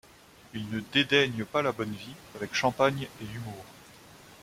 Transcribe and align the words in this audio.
Il 0.55 0.67
ne 0.71 0.79
dédaigne 0.79 1.45
pas 1.45 1.61
la 1.61 1.73
bonne 1.73 1.91
vie, 1.93 2.15
avec 2.35 2.55
champagne 2.55 3.07
et 3.21 3.35
humour. 3.35 3.63